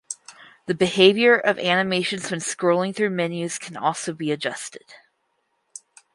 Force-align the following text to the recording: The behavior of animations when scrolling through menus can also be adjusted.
The 0.65 0.73
behavior 0.73 1.35
of 1.37 1.59
animations 1.59 2.31
when 2.31 2.39
scrolling 2.39 2.95
through 2.95 3.11
menus 3.11 3.59
can 3.59 3.77
also 3.77 4.13
be 4.13 4.31
adjusted. 4.31 4.95